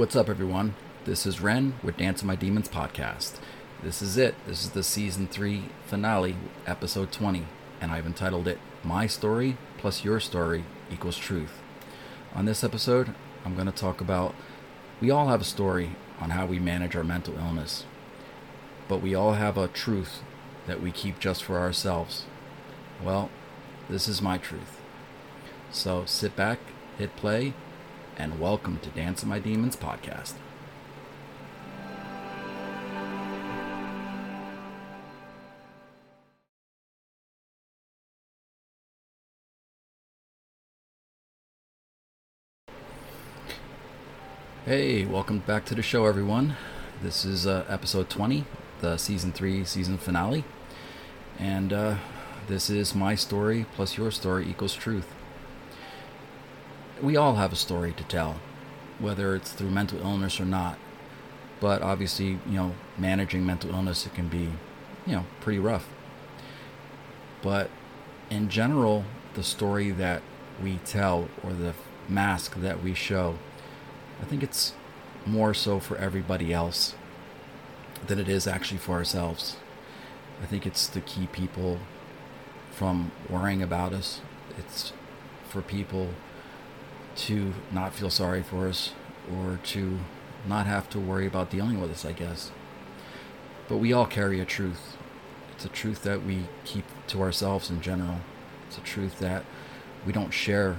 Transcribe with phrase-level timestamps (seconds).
[0.00, 0.74] What's up, everyone?
[1.04, 3.38] This is Ren with Dance of My Demons podcast.
[3.82, 4.34] This is it.
[4.46, 7.44] This is the season three finale, episode 20,
[7.82, 11.60] and I've entitled it My Story Plus Your Story Equals Truth.
[12.34, 14.34] On this episode, I'm going to talk about
[15.02, 17.84] we all have a story on how we manage our mental illness,
[18.88, 20.22] but we all have a truth
[20.66, 22.24] that we keep just for ourselves.
[23.04, 23.28] Well,
[23.90, 24.80] this is my truth.
[25.70, 26.58] So sit back,
[26.96, 27.52] hit play,
[28.20, 30.34] and welcome to Dance of My Demons podcast.
[44.66, 46.56] Hey, welcome back to the show, everyone.
[47.02, 48.44] This is uh, episode 20,
[48.82, 50.44] the season 3 season finale.
[51.38, 51.96] And uh,
[52.48, 55.06] this is my story plus your story equals truth
[57.02, 58.36] we all have a story to tell,
[58.98, 60.78] whether it's through mental illness or not.
[61.60, 64.50] But obviously, you know, managing mental illness it can be,
[65.06, 65.88] you know, pretty rough.
[67.42, 67.70] But
[68.30, 70.22] in general, the story that
[70.62, 71.74] we tell or the
[72.08, 73.38] mask that we show,
[74.20, 74.74] I think it's
[75.26, 76.94] more so for everybody else
[78.06, 79.56] than it is actually for ourselves.
[80.42, 81.78] I think it's to keep people
[82.70, 84.20] from worrying about us.
[84.58, 84.92] It's
[85.48, 86.10] for people
[87.16, 88.92] to not feel sorry for us
[89.32, 89.98] or to
[90.46, 92.50] not have to worry about dealing with us, I guess.
[93.68, 94.96] But we all carry a truth.
[95.54, 98.16] It's a truth that we keep to ourselves in general.
[98.66, 99.44] It's a truth that
[100.06, 100.76] we don't share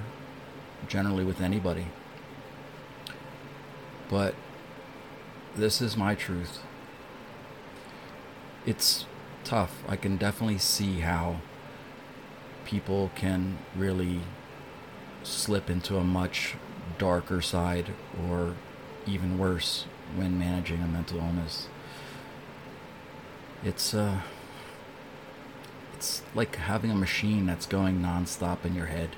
[0.87, 1.87] generally with anybody.
[4.09, 4.35] But
[5.55, 6.61] this is my truth.
[8.65, 9.05] It's
[9.43, 9.83] tough.
[9.87, 11.37] I can definitely see how
[12.65, 14.21] people can really
[15.23, 16.55] slip into a much
[16.97, 17.93] darker side
[18.29, 18.55] or
[19.05, 21.67] even worse when managing a mental illness.
[23.63, 24.21] It's uh
[25.93, 29.09] it's like having a machine that's going nonstop in your head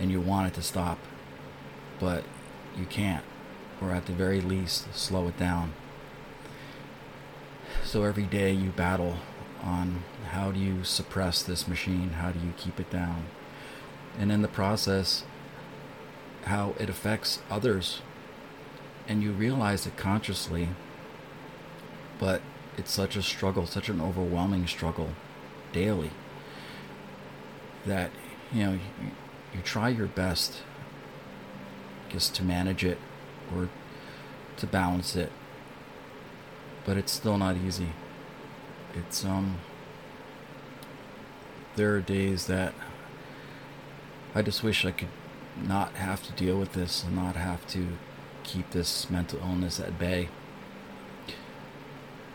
[0.00, 0.98] and you want it to stop,
[2.00, 2.24] but
[2.76, 3.24] you can't,
[3.80, 5.72] or at the very least, slow it down.
[7.84, 9.18] So every day you battle
[9.62, 12.10] on how do you suppress this machine?
[12.10, 13.26] How do you keep it down?
[14.18, 15.24] And in the process,
[16.44, 18.00] how it affects others.
[19.06, 20.68] And you realize it consciously,
[22.18, 22.40] but
[22.76, 25.10] it's such a struggle, such an overwhelming struggle
[25.72, 26.10] daily
[27.86, 28.10] that,
[28.52, 29.10] you know, you,
[29.54, 30.62] you try your best
[32.08, 32.98] just to manage it
[33.54, 33.68] or
[34.56, 35.32] to balance it,
[36.84, 37.88] but it's still not easy.
[38.94, 39.58] It's, um,
[41.76, 42.72] there are days that
[44.34, 45.08] I just wish I could
[45.62, 47.86] not have to deal with this and not have to
[48.42, 50.28] keep this mental illness at bay.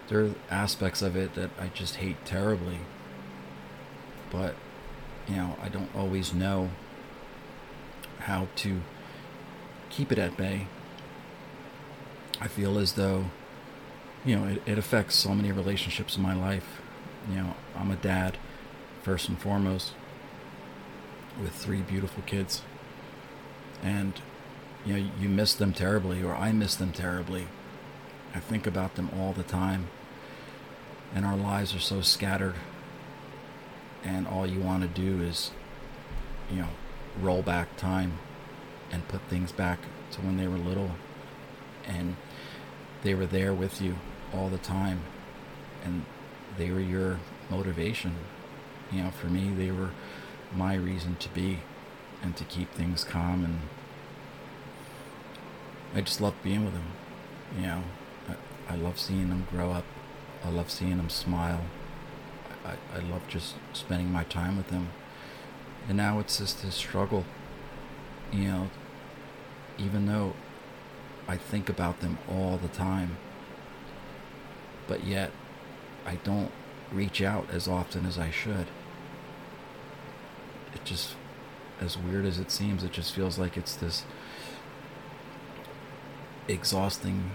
[0.07, 2.80] There are aspects of it that I just hate terribly.
[4.31, 4.56] But,
[5.28, 6.69] you know, I don't always know
[8.19, 8.81] how to
[9.90, 10.68] keep it at bay.
[12.40, 13.25] I feel as though,
[14.24, 16.80] you know, it, it affects so many relationships in my life.
[17.30, 18.38] You know, I'm a dad,
[19.04, 19.94] first and foremost,
[21.42, 22.62] with three beautiful kids.
[23.82, 24.14] And,
[24.86, 27.48] you know, you miss them terribly, or I miss them terribly.
[28.34, 29.88] I think about them all the time.
[31.14, 32.56] And our lives are so scattered.
[34.04, 35.52] And all you want to do is,
[36.52, 36.70] you know,
[37.20, 38.20] roll back time
[38.92, 39.80] and put things back
[40.12, 40.92] to when they were little.
[41.88, 42.16] And
[43.04, 43.96] they were there with you
[44.34, 45.02] all the time.
[45.84, 46.06] And
[46.58, 47.20] they were your
[47.50, 48.16] motivation.
[48.92, 49.92] You know, for me, they were
[50.54, 51.60] my reason to be
[52.22, 53.44] and to keep things calm.
[53.44, 53.60] And
[55.96, 56.92] I just love being with them.
[57.56, 57.84] You know,
[58.28, 59.86] I, I love seeing them grow up.
[60.44, 61.62] I love seeing them smile.
[62.66, 64.90] I, I love just spending my time with them.
[65.88, 67.25] And now it's just this struggle,
[68.31, 68.69] you know,
[69.78, 70.34] even though
[71.28, 73.18] I think about them all the time,
[74.88, 75.31] but yet
[76.06, 76.52] I don't
[76.92, 78.68] reach out as often as I should.
[80.74, 81.16] It just,
[81.81, 84.04] as weird as it seems, it just feels like it's this
[86.48, 87.31] exhausting,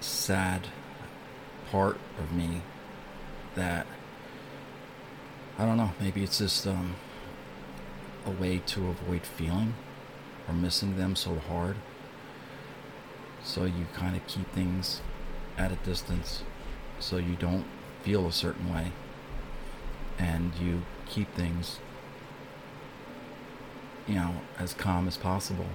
[0.00, 0.68] sad
[1.70, 2.62] part of me
[3.54, 3.86] that
[5.56, 6.96] I don't know, maybe it's just um,
[8.26, 9.74] a way to avoid feeling
[10.48, 11.76] or missing them so hard.
[13.44, 15.00] So you kind of keep things
[15.56, 16.42] at a distance
[16.98, 17.66] so you don't
[18.02, 18.92] feel a certain way
[20.18, 21.78] and you keep things
[24.06, 25.66] you know as calm as possible.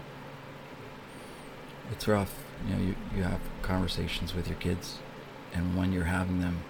[1.92, 5.00] It's rough you know you, you have conversations with your kids
[5.54, 6.64] and when you're having them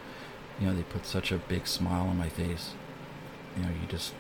[0.59, 2.73] you know they put such a big smile on my face.
[3.57, 4.13] You know you just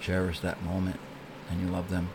[0.00, 1.00] cherish that moment
[1.50, 2.10] and you love them.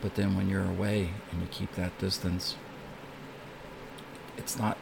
[0.00, 2.56] But then when you're away and you keep that distance
[4.36, 4.78] it's not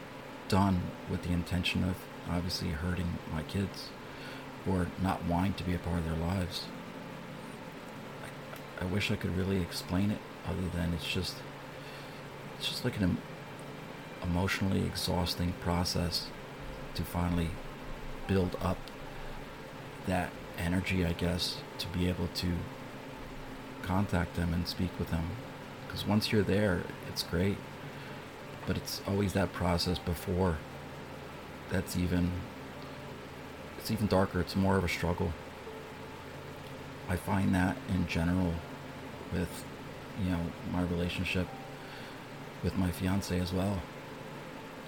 [0.49, 1.97] done with the intention of
[2.31, 3.88] obviously hurting my kids
[4.69, 6.67] or not wanting to be a part of their lives.
[8.81, 11.37] I, wish I could really explain it other than it's just
[12.58, 13.19] it's just like an
[14.23, 16.28] emotionally exhausting process
[16.94, 17.50] to finally
[18.26, 18.78] build up
[20.06, 22.52] that energy, I guess, to be able to
[23.82, 25.31] contact them and speak with them.
[25.87, 27.58] Because once you're there, it's great
[28.67, 30.58] but it's always that process before
[31.70, 32.31] that's even
[33.79, 35.32] it's even darker it's more of a struggle
[37.08, 38.55] i find that in general
[39.36, 39.64] with
[40.22, 40.40] you know
[40.72, 41.46] my relationship
[42.64, 43.82] with my fiance as well.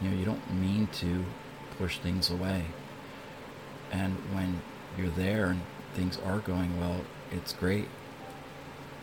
[0.01, 1.25] You know you don't mean to
[1.77, 2.67] push things away.
[3.91, 4.63] And when
[4.97, 5.63] you're there and
[5.95, 7.89] things are going well it's great.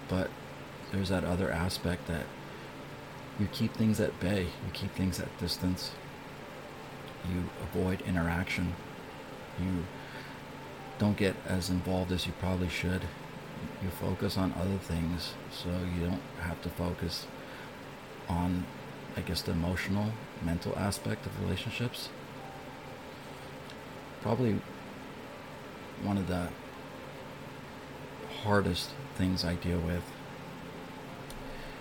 [0.08, 0.30] But
[0.92, 2.26] there's that other aspect that
[3.40, 5.92] you keep things at bay, you keep things at distance,
[7.30, 8.74] you avoid interaction,
[9.60, 9.86] you
[10.98, 13.02] don't get as involved as you probably should.
[13.84, 17.28] You focus on other things so you don't have to focus
[18.28, 18.66] on,
[19.16, 20.12] I guess, the emotional,
[20.44, 22.10] mental aspect of relationships.
[24.22, 24.60] Probably
[26.02, 26.50] one of the
[28.44, 30.04] hardest things I deal with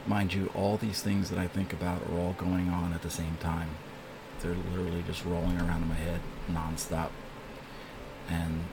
[0.06, 3.08] Mind you, all these things that I think about are all going on at the
[3.08, 3.70] same time.
[4.40, 7.08] They're literally just rolling around in my head nonstop.
[8.28, 8.64] And,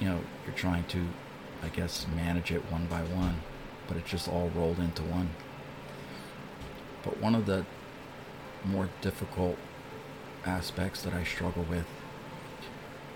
[0.00, 1.06] you know, you're trying to,
[1.64, 3.40] I guess, manage it one by one,
[3.88, 5.30] but it's just all rolled into one.
[7.02, 7.64] But one of the
[8.64, 9.56] more difficult
[10.44, 11.86] aspects that I struggle with,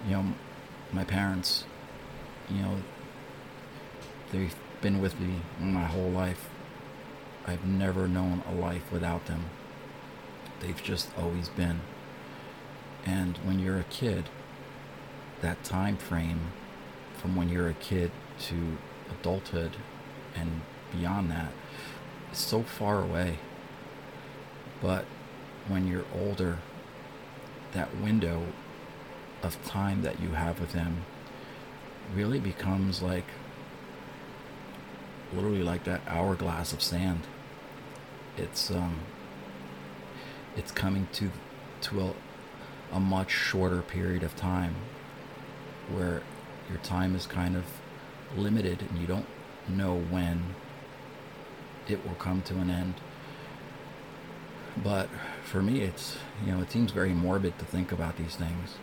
[0.06, 0.24] you know,
[0.92, 1.64] my parents,
[2.48, 2.76] you know,
[4.32, 6.48] they've been with me my whole life
[7.48, 9.46] I've never known a life without them.
[10.60, 11.80] They've just always been.
[13.06, 14.28] And when you're a kid,
[15.40, 16.52] that time frame
[17.18, 18.10] from when you're a kid
[18.40, 18.78] to
[19.10, 19.72] adulthood
[20.34, 21.52] and beyond that
[22.32, 23.38] is so far away.
[24.80, 25.04] But
[25.66, 26.58] when you're older,
[27.72, 28.44] that window
[29.42, 31.04] of time that you have with them
[32.14, 33.26] really becomes like
[35.32, 37.20] literally like that hourglass of sand
[38.38, 39.00] it's um
[40.56, 41.30] it's coming to
[41.80, 42.12] to a,
[42.92, 44.74] a much shorter period of time
[45.92, 46.22] where
[46.68, 47.64] your time is kind of
[48.36, 49.26] limited and you don't
[49.68, 50.54] know when
[51.88, 52.94] it will come to an end
[54.76, 55.08] but
[55.44, 58.76] for me it's you know it seems very morbid to think about these things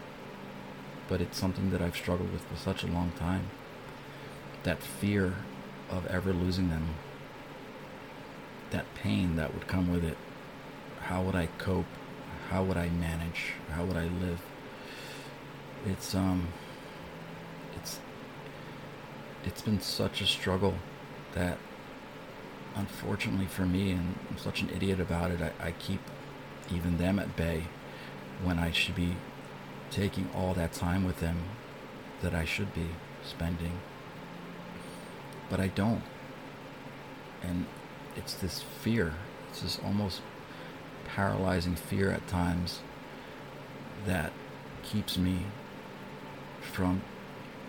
[1.07, 3.49] but it's something that I've struggled with for such a long time
[4.63, 5.35] that fear
[5.89, 6.95] of ever losing them,
[8.71, 10.17] that pain that would come with it,
[11.03, 11.85] how would I cope?
[12.49, 13.53] How would I manage?
[13.71, 14.41] How would I live?
[15.85, 16.47] It's um
[17.75, 17.99] it's
[19.43, 20.75] it's been such a struggle
[21.33, 21.57] that
[22.75, 26.01] unfortunately for me and I'm such an idiot about it, I, I keep
[26.73, 27.65] even them at bay
[28.43, 29.15] when I should be
[29.91, 31.37] taking all that time with them
[32.21, 32.89] that I should be
[33.23, 33.79] spending.
[35.49, 36.01] But I don't.
[37.41, 37.65] And
[38.15, 39.13] it's this fear.
[39.49, 40.21] It's this almost
[41.05, 42.79] paralyzing fear at times
[44.05, 44.33] that
[44.83, 45.41] keeps me
[46.61, 47.01] from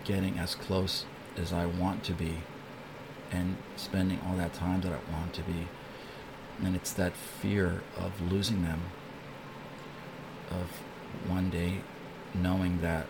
[0.07, 1.05] getting as close
[1.37, 2.39] as I want to be
[3.31, 5.69] and spending all that time that I want to be.
[6.63, 8.81] And it's that fear of losing them,
[10.51, 10.81] of
[11.29, 11.83] one day
[12.33, 13.07] knowing that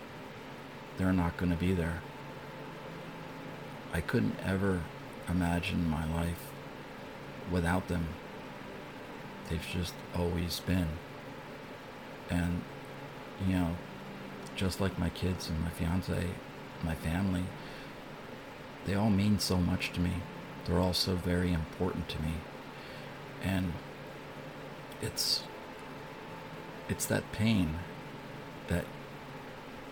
[0.97, 2.01] they're not going to be there.
[3.93, 4.81] I couldn't ever
[5.29, 6.51] imagine my life
[7.51, 8.07] without them.
[9.49, 10.89] They've just always been.
[12.29, 12.63] And,
[13.45, 13.75] you know,
[14.55, 16.31] just like my kids and my fiance,
[16.83, 17.43] my family,
[18.85, 20.13] they all mean so much to me.
[20.65, 22.35] They're all so very important to me.
[23.43, 23.73] And
[25.01, 25.43] it's
[26.89, 27.79] it's that pain
[28.67, 28.85] that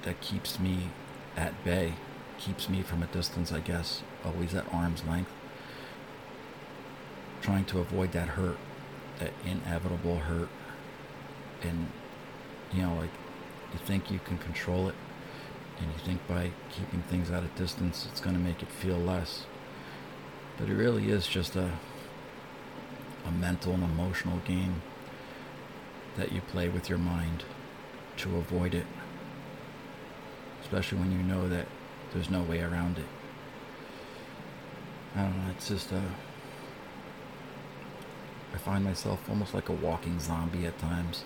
[0.04, 0.90] that keeps me
[1.36, 1.94] at bay,
[2.38, 5.32] keeps me from a distance, I guess, always at arm's length,
[7.42, 8.58] trying to avoid that hurt,
[9.20, 10.50] that inevitable hurt.
[11.62, 11.90] And,
[12.72, 13.10] you know, like,
[13.74, 14.96] you think you can control it,
[15.80, 18.98] and you think by keeping things at a distance, it's going to make it feel
[18.98, 19.46] less.
[20.58, 21.72] But it really is just a,
[23.26, 24.82] a mental and emotional game
[26.16, 27.44] that you play with your mind
[28.18, 28.86] to avoid it
[30.66, 31.68] especially when you know that
[32.12, 33.06] there's no way around it.
[35.16, 36.02] I don't know, it's just, uh,
[38.54, 41.24] I find myself almost like a walking zombie at times.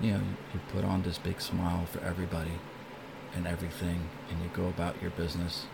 [0.00, 0.20] You know,
[0.54, 2.52] you put on this big smile for everybody
[3.34, 5.66] and everything, and you go about your business.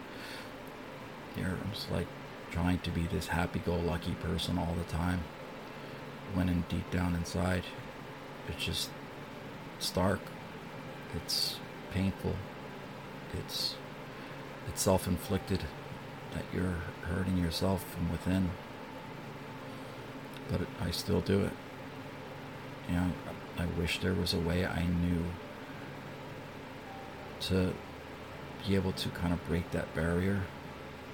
[1.36, 2.06] You're just like
[2.50, 5.20] trying to be this happy go lucky person all the time,
[6.34, 7.64] when in deep down inside,
[8.48, 8.90] it's just
[9.78, 10.20] stark.
[11.14, 11.56] It's
[11.92, 12.36] painful.
[13.32, 13.74] It's
[14.68, 15.64] it's self-inflicted
[16.34, 18.50] that you're hurting yourself from within.
[20.50, 21.52] But I still do it.
[22.88, 23.10] You know,
[23.58, 25.24] I wish there was a way I knew
[27.40, 27.72] to
[28.66, 30.42] be able to kind of break that barrier,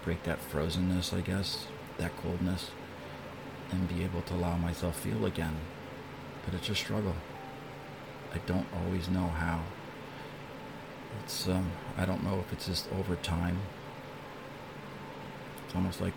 [0.05, 1.67] break that frozenness, I guess,
[1.99, 2.71] that coldness,
[3.71, 5.57] and be able to allow myself feel again.
[6.45, 7.17] But it's a struggle.
[8.35, 9.63] I don't always know how.
[11.23, 13.59] It's um, I don't know if it's just over time.
[15.65, 16.15] It's almost like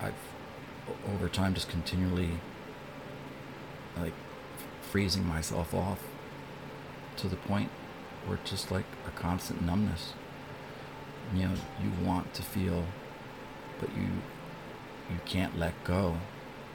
[0.00, 0.14] I've
[1.14, 2.30] over time just continually
[3.96, 4.14] like
[4.80, 6.02] freezing myself off
[7.18, 7.70] to the point
[8.24, 10.14] where it's just like a constant numbness.
[11.34, 12.84] You know, you want to feel,
[13.80, 14.08] but you
[15.10, 16.18] you can't let go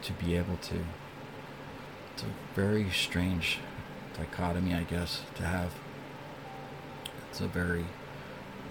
[0.04, 0.86] to be able to.
[2.14, 3.60] It's a very strange
[4.18, 5.74] dichotomy, I guess, to have.
[7.30, 7.86] It's a very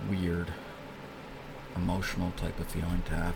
[0.09, 0.53] weird,
[1.75, 3.35] emotional type of feeling to have.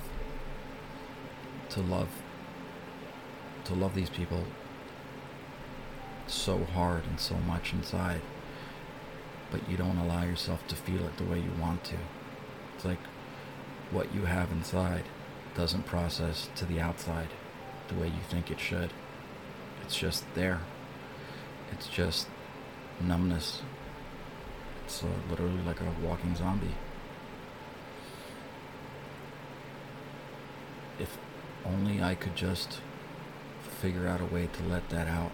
[1.70, 2.08] To love,
[3.64, 4.44] to love these people
[6.26, 8.20] so hard and so much inside,
[9.50, 11.96] but you don't allow yourself to feel it the way you want to.
[12.74, 12.98] It's like
[13.90, 15.04] what you have inside
[15.54, 17.28] doesn't process to the outside
[17.88, 18.92] the way you think it should.
[19.82, 20.60] It's just there.
[21.72, 22.28] It's just
[23.00, 23.62] numbness.
[24.84, 26.74] It's uh, literally like a walking zombie.
[30.98, 31.16] If
[31.64, 32.80] only I could just
[33.80, 35.32] figure out a way to let that out.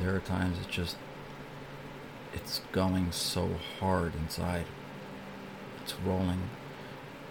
[0.00, 0.96] There are times it's just,
[2.32, 4.66] it's going so hard inside.
[5.82, 6.50] It's rolling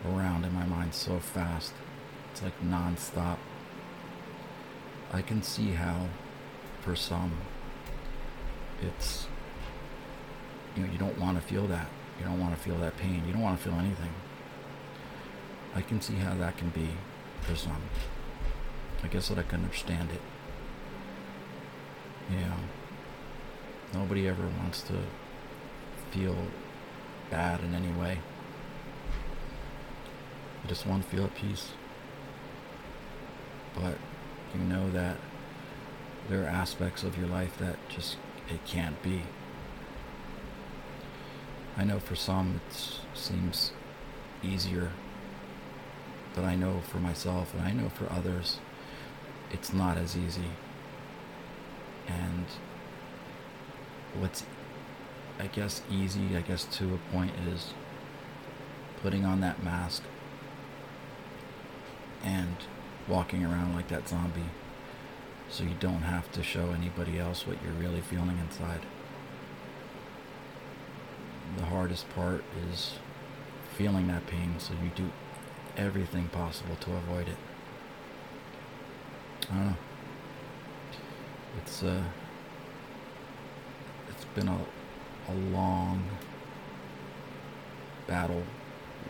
[0.05, 1.73] around in my mind so fast.
[2.31, 3.39] It's like non-stop.
[5.11, 6.07] I can see how
[6.81, 7.33] for some,
[8.81, 9.27] it's,
[10.75, 11.87] you know, you don't want to feel that.
[12.19, 13.23] You don't want to feel that pain.
[13.25, 14.13] You don't want to feel anything.
[15.75, 16.89] I can see how that can be
[17.41, 17.81] for some.
[19.03, 20.21] I guess that I can understand it.
[22.31, 22.57] Yeah.
[23.93, 24.93] Nobody ever wants to
[26.11, 26.35] feel
[27.29, 28.19] bad in any way.
[30.63, 31.71] You just want to feel at peace.
[33.75, 33.97] But
[34.55, 35.17] you know that
[36.29, 38.17] there are aspects of your life that just
[38.49, 39.23] it can't be.
[41.75, 43.71] I know for some it seems
[44.43, 44.91] easier,
[46.35, 48.59] but I know for myself and I know for others
[49.51, 50.51] it's not as easy.
[52.07, 52.45] And
[54.19, 54.43] what's,
[55.39, 57.73] I guess, easy, I guess, to a point is
[59.01, 60.03] putting on that mask
[62.23, 62.55] and
[63.07, 64.49] walking around like that zombie
[65.49, 68.79] so you don't have to show anybody else what you're really feeling inside.
[71.57, 72.93] The hardest part is
[73.77, 75.11] feeling that pain, so you do
[75.77, 77.37] everything possible to avoid it.
[79.51, 79.75] I don't know.
[81.57, 82.03] It's uh
[84.09, 84.59] it's been a
[85.29, 86.03] a long
[88.07, 88.43] battle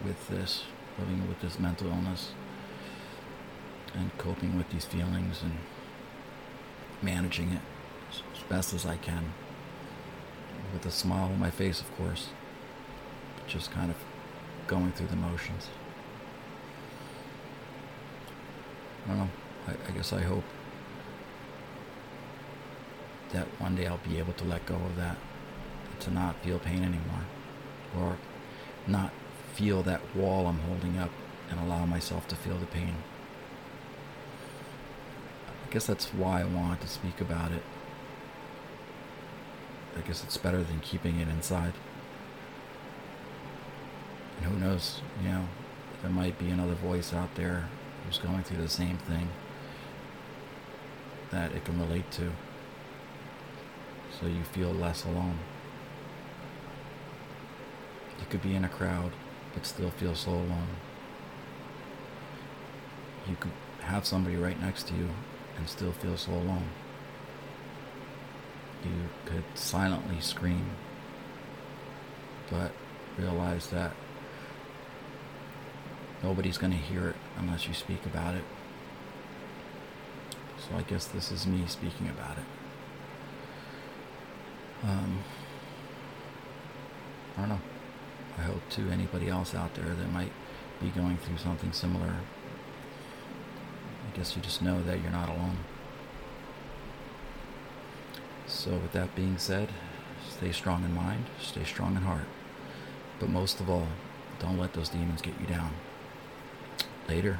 [0.06, 0.64] with this,
[1.00, 2.34] living with this mental illness
[3.94, 5.58] and coping with these feelings and
[7.02, 7.62] managing it
[8.12, 9.34] as best as I can.
[10.74, 12.30] With a smile on my face, of course.
[13.36, 13.98] But just kind of
[14.68, 15.70] going through the motions.
[19.06, 19.30] I don't know.
[19.68, 20.44] I, I guess I hope
[23.34, 25.18] that one day I'll be able to let go of that,
[26.02, 27.26] to not feel pain anymore,
[27.98, 28.18] or
[28.88, 29.12] not
[29.54, 31.12] feel that wall I'm holding up
[31.50, 32.96] and allow myself to feel the pain.
[35.68, 37.64] I guess that's why I want to speak about it.
[39.98, 41.74] I guess it's better than keeping it inside.
[44.38, 45.46] And who knows, you know,
[46.02, 47.70] there might be another voice out there
[48.06, 49.30] who's going through the same thing
[51.32, 52.32] that it can relate to.
[54.24, 55.38] So you feel less alone.
[58.18, 59.12] You could be in a crowd,
[59.54, 60.70] but still feel so alone.
[63.28, 65.10] You could have somebody right next to you
[65.58, 66.70] and still feel so alone.
[68.86, 70.68] You could silently scream,
[72.50, 72.72] but
[73.18, 73.92] realize that
[76.24, 78.46] nobody's going to hear it unless you speak about it.
[80.60, 82.63] So I guess this is me speaking about it.
[84.84, 85.24] Um,
[87.38, 87.62] I don't know.
[88.38, 90.32] I hope to anybody else out there that might
[90.82, 92.16] be going through something similar.
[94.08, 95.58] I guess you just know that you're not alone.
[98.46, 99.70] So, with that being said,
[100.30, 102.26] stay strong in mind, stay strong in heart.
[103.20, 103.88] But most of all,
[104.40, 105.72] don't let those demons get you down.
[107.08, 107.40] Later.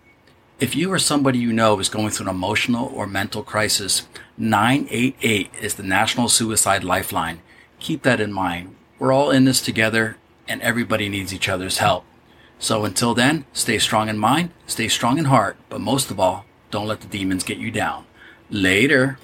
[0.61, 5.49] if you or somebody you know is going through an emotional or mental crisis, 988
[5.59, 7.41] is the National Suicide Lifeline.
[7.79, 8.75] Keep that in mind.
[8.99, 12.05] We're all in this together and everybody needs each other's help.
[12.59, 16.45] So until then, stay strong in mind, stay strong in heart, but most of all,
[16.69, 18.05] don't let the demons get you down.
[18.51, 19.17] Later.